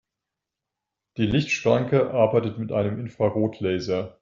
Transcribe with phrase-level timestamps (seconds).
[1.17, 4.17] Die Lichtschranke arbeitet mit einem Infrarotlaser.